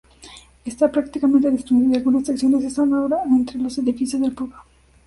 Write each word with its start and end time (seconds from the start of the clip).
Está 0.65 0.91
prácticamente 0.91 1.51
destruido 1.51 1.91
y 1.91 1.95
algunas 1.97 2.25
secciones 2.25 2.63
están 2.63 2.91
ahora 2.91 3.17
entre 3.37 3.59
los 3.59 3.77
edificios 3.77 4.19
del 4.19 4.33
pueblo. 4.33 4.55